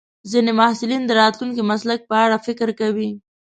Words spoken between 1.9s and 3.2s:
په اړه فکر کوي.